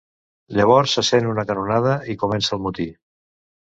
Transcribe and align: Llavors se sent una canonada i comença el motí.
Llavors 0.59 0.95
se 0.99 1.03
sent 1.09 1.29
una 1.33 1.45
canonada 1.51 1.93
i 2.15 2.19
comença 2.25 2.55
el 2.59 2.65
motí. 2.69 2.89